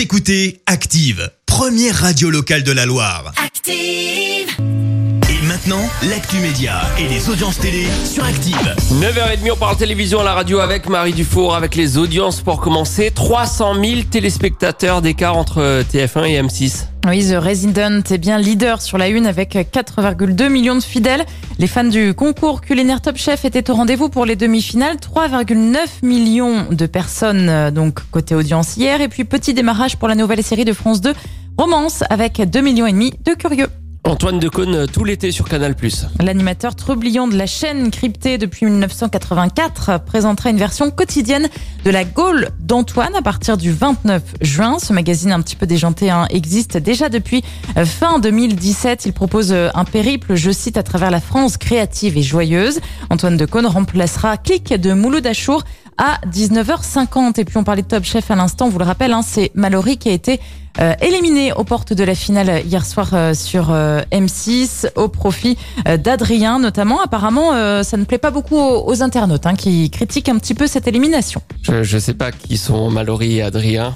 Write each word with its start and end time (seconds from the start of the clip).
Vous 0.00 0.04
écoutez 0.04 0.62
Active, 0.64 1.30
première 1.44 1.94
radio 1.94 2.30
locale 2.30 2.62
de 2.62 2.72
la 2.72 2.86
Loire. 2.86 3.34
Active. 3.36 4.48
Et 5.28 5.46
maintenant, 5.46 5.86
l'actu 6.08 6.36
média 6.38 6.80
et 6.98 7.06
les 7.06 7.28
audiences 7.28 7.58
télé 7.58 7.86
sur 8.10 8.24
Active. 8.24 8.74
9h30, 8.94 9.52
on 9.52 9.56
parle 9.56 9.76
télévision 9.76 10.20
à 10.20 10.24
la 10.24 10.32
radio 10.32 10.60
avec 10.60 10.88
Marie 10.88 11.12
Dufour, 11.12 11.54
avec 11.54 11.74
les 11.74 11.98
audiences 11.98 12.40
pour 12.40 12.62
commencer. 12.62 13.10
300 13.14 13.74
000 13.74 14.00
téléspectateurs 14.10 15.02
d'écart 15.02 15.36
entre 15.36 15.82
TF1 15.82 16.24
et 16.24 16.40
M6. 16.40 16.86
Oui, 17.06 17.26
The 17.26 17.36
Resident 17.42 18.02
est 18.10 18.18
bien 18.18 18.38
leader 18.38 18.82
sur 18.82 18.98
la 18.98 19.08
une 19.08 19.26
avec 19.26 19.54
4,2 19.54 20.48
millions 20.50 20.74
de 20.74 20.82
fidèles. 20.82 21.24
Les 21.58 21.66
fans 21.66 21.84
du 21.84 22.12
concours 22.12 22.60
culinaire 22.60 23.00
Top 23.00 23.16
Chef 23.16 23.46
étaient 23.46 23.70
au 23.70 23.74
rendez-vous 23.74 24.10
pour 24.10 24.26
les 24.26 24.36
demi-finales. 24.36 24.96
3,9 24.96 25.78
millions 26.02 26.66
de 26.70 26.86
personnes 26.86 27.48
euh, 27.48 27.70
donc 27.70 28.00
côté 28.10 28.34
audience 28.34 28.76
hier. 28.76 29.00
Et 29.00 29.08
puis 29.08 29.24
petit 29.24 29.54
démarrage 29.54 29.96
pour 29.96 30.08
la 30.08 30.14
nouvelle 30.14 30.42
série 30.42 30.66
de 30.66 30.74
France 30.74 31.00
2, 31.00 31.14
Romance, 31.56 32.04
avec 32.10 32.42
2 32.42 32.60
millions 32.60 32.86
et 32.86 32.92
demi 32.92 33.14
de 33.24 33.32
curieux. 33.32 33.68
Antoine 34.04 34.38
Decaune 34.38 34.86
tout 34.86 35.04
l'été 35.04 35.30
sur 35.30 35.46
Canal+. 35.46 35.74
L'animateur 36.20 36.74
trublion 36.74 37.28
de 37.28 37.36
la 37.36 37.46
chaîne 37.46 37.90
cryptée 37.90 38.38
depuis 38.38 38.64
1984 38.64 40.00
présentera 40.04 40.50
une 40.50 40.56
version 40.56 40.90
quotidienne 40.90 41.48
de 41.84 41.90
la 41.90 42.04
Gaule 42.04 42.48
d'Antoine 42.60 43.14
à 43.14 43.22
partir 43.22 43.58
du 43.58 43.72
29 43.72 44.22
juin. 44.40 44.78
Ce 44.78 44.94
magazine 44.94 45.32
un 45.32 45.40
petit 45.42 45.54
peu 45.54 45.66
déjanté 45.66 46.10
hein, 46.10 46.26
existe 46.30 46.78
déjà 46.78 47.10
depuis 47.10 47.44
euh, 47.76 47.84
fin 47.84 48.18
2017. 48.18 49.04
Il 49.04 49.12
propose 49.12 49.52
euh, 49.52 49.68
un 49.74 49.84
périple, 49.84 50.34
je 50.34 50.50
cite, 50.50 50.78
à 50.78 50.82
travers 50.82 51.10
la 51.10 51.20
France 51.20 51.58
créative 51.58 52.16
et 52.16 52.22
joyeuse. 52.22 52.80
Antoine 53.10 53.36
Decaune 53.36 53.66
remplacera 53.66 54.38
Click 54.38 54.72
de 54.72 54.94
Mouloud 54.94 55.26
Achour 55.26 55.62
à 56.00 56.18
19h50. 56.26 57.38
Et 57.38 57.44
puis 57.44 57.58
on 57.58 57.62
parlait 57.62 57.82
de 57.82 57.86
Top 57.86 58.04
Chef 58.04 58.30
à 58.30 58.34
l'instant, 58.34 58.68
vous 58.68 58.78
le 58.78 58.84
rappelle, 58.84 59.12
hein, 59.12 59.20
c'est 59.22 59.52
Mallory 59.54 59.98
qui 59.98 60.08
a 60.08 60.12
été 60.12 60.40
euh, 60.80 60.94
éliminé 61.02 61.52
aux 61.52 61.64
portes 61.64 61.92
de 61.92 62.02
la 62.04 62.14
finale 62.14 62.62
hier 62.64 62.86
soir 62.86 63.10
euh, 63.12 63.34
sur 63.34 63.70
euh, 63.70 64.00
M6 64.10 64.88
au 64.96 65.08
profit 65.08 65.58
euh, 65.86 65.96
d'Adrien 65.98 66.58
notamment. 66.58 67.02
Apparemment, 67.02 67.52
euh, 67.54 67.82
ça 67.82 67.96
ne 67.98 68.04
plaît 68.04 68.18
pas 68.18 68.30
beaucoup 68.30 68.56
aux, 68.56 69.02
internautes 69.02 69.46
hein, 69.46 69.54
qui 69.54 69.90
critiquent 69.90 70.30
un 70.30 70.38
petit 70.38 70.54
peu 70.54 70.66
cette 70.66 70.88
élimination. 70.88 71.42
Je, 71.62 71.82
je 71.82 71.98
sais 71.98 72.14
pas 72.14 72.32
qui 72.32 72.56
sont 72.56 72.90
Mallory 72.90 73.36
et 73.36 73.42
Adrien, 73.42 73.94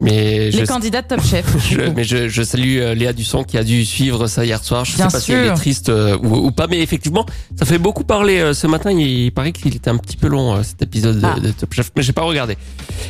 mais 0.00 0.50
je, 0.52 0.58
Les 0.60 0.66
candidats 0.66 1.02
de 1.02 1.08
Top 1.08 1.20
Chef. 1.24 1.44
je- 1.70 1.80
mais 1.94 2.04
je, 2.04 2.28
je 2.28 2.42
salue 2.42 2.78
euh, 2.78 2.94
Léa 2.94 3.12
Dusson 3.12 3.42
qui 3.42 3.58
a 3.58 3.64
dû 3.64 3.84
suivre 3.84 4.26
ça 4.28 4.44
hier 4.44 4.62
soir. 4.62 4.84
Je 4.84 4.96
Bien 4.96 5.08
sais 5.08 5.16
pas 5.16 5.20
si 5.20 5.32
elle 5.32 5.44
sûr. 5.46 5.52
est 5.52 5.56
triste 5.56 5.88
euh, 5.88 6.16
ou, 6.22 6.36
ou 6.46 6.50
pas, 6.52 6.66
mais 6.68 6.80
effectivement, 6.80 7.26
ça 7.58 7.64
fait 7.66 7.78
beaucoup 7.78 8.04
parler 8.04 8.38
euh, 8.38 8.54
ce 8.54 8.66
matin. 8.66 8.90
Il, 8.92 9.32
paraît 9.32 9.52
qu'il 9.52 9.74
était 9.74 9.90
un 9.90 9.96
petit 9.98 10.16
peu 10.16 10.28
long 10.28 10.54
euh, 10.54 10.62
cet 10.62 10.82
épisode 10.82 11.20
de, 11.20 11.26
Ah. 11.26 11.40
de 11.40 11.50
Top 11.50 11.72
Chef, 11.74 11.90
mais 11.96 12.02
j'ai 12.02 12.12
pas 12.12 12.22
regardé. 12.22 12.56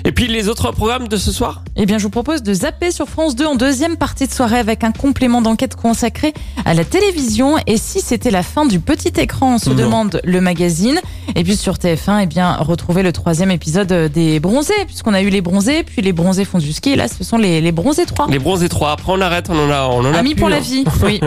Et 0.05 0.13
puis 0.13 0.27
les 0.29 0.49
autres 0.49 0.71
programmes 0.73 1.09
de 1.09 1.17
ce 1.17 1.31
soir? 1.33 1.63
Eh 1.77 1.85
bien, 1.87 1.99
je 1.99 2.05
vous 2.05 2.11
propose 2.11 2.43
de 2.43 2.55
zapper 2.55 2.91
sur 2.91 3.09
France 3.09 3.37
2 3.37 3.45
en 3.47 3.55
deuxième 3.55 3.97
partie 3.97 4.27
de 4.27 4.33
soirée 4.33 4.59
avec 4.59 4.83
un 4.85 4.93
complément 4.93 5.43
d'enquête 5.43 5.77
consacré 5.77 6.33
à 6.65 6.75
la 6.75 6.85
télévision. 6.85 7.57
Et 7.67 7.77
si 7.77 8.01
c'était 8.01 8.31
la 8.31 8.43
fin 8.43 8.65
du 8.67 8.81
petit 8.81 9.13
écran, 9.21 9.55
on 9.55 9.59
se 9.59 9.69
Non. 9.71 9.77
demande 9.77 10.21
le 10.25 10.41
magazine. 10.41 10.99
Et 11.37 11.45
puis 11.45 11.57
sur 11.57 11.75
TF1, 11.75 12.21
eh 12.23 12.27
bien, 12.27 12.55
retrouver 12.57 13.03
le 13.03 13.13
troisième 13.13 13.51
épisode 13.51 13.93
des 14.13 14.41
bronzés, 14.41 14.73
puisqu'on 14.87 15.15
a 15.15 15.21
eu 15.23 15.29
les 15.29 15.41
bronzés, 15.43 15.83
puis 15.83 16.01
les 16.03 16.13
bronzés 16.13 16.45
font 16.45 16.59
du 16.59 16.73
ski. 16.79 16.91
Et 16.91 16.97
là, 16.97 17.07
ce 17.09 17.23
sont 17.23 17.37
les, 17.37 17.61
les 17.61 17.73
bronzés 17.73 18.07
3. 18.07 18.29
Les 18.29 18.39
bronzés 18.39 18.69
3. 18.69 18.93
Après 18.93 19.13
on 19.13 19.21
arrête, 19.21 19.49
on 19.51 19.59
en 19.59 19.71
a, 19.71 19.83
on 19.89 20.01
en 20.01 20.15
a 20.15 20.19
Amis 20.19 20.35
plus, 20.35 20.41
pour 20.41 20.49
la 20.49 20.57
hein. 20.57 20.61
vie. 20.61 20.85
Oui. 21.03 21.21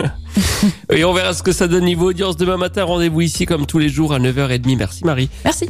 Et 0.90 1.04
on 1.04 1.12
verra 1.12 1.34
ce 1.34 1.42
que 1.42 1.52
ça 1.52 1.68
donne 1.68 1.84
niveau 1.84 2.08
audience 2.10 2.36
demain 2.36 2.56
matin. 2.56 2.84
Rendez-vous 2.84 3.20
ici 3.20 3.46
comme 3.46 3.66
tous 3.66 3.78
les 3.78 3.88
jours 3.88 4.12
à 4.12 4.18
9h30. 4.18 4.76
Merci 4.76 5.04
Marie. 5.04 5.28
Merci. 5.44 5.68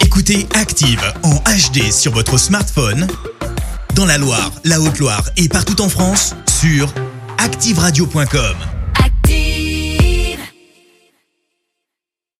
Écoutez 0.00 0.46
Active 0.54 1.02
en 1.22 1.36
HD 1.36 1.90
sur 1.90 2.12
votre 2.12 2.38
smartphone, 2.38 3.06
dans 3.94 4.06
la 4.06 4.18
Loire, 4.18 4.50
la 4.64 4.80
Haute-Loire 4.80 5.24
et 5.36 5.48
partout 5.48 5.80
en 5.80 5.88
France, 5.88 6.34
sur 6.60 6.92
activeradio.com. 7.38 8.69